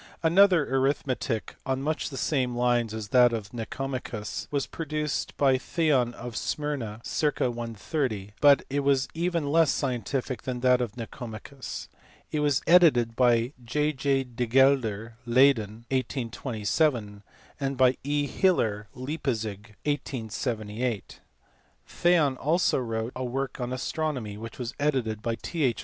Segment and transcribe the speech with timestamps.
[0.23, 6.15] Another arithmetic on much the same lines as that of Nicomachus was produced by Theon
[6.15, 7.39] of Smyrna, circ.
[7.39, 11.87] 130; but it was even less scientific than that of Nicomachus.
[12.31, 13.93] It was edited by J.
[13.93, 14.23] J.
[14.23, 17.21] de Gelder, Leyden, 1827;
[17.59, 18.25] and by E.
[18.25, 21.19] Hiller, Leipzig, 1878.
[21.85, 25.61] Theon also wrote a work on astronomy which was edited by T.
[25.61, 25.79] H.